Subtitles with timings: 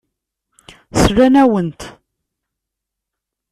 [1.01, 1.81] Slan-awent.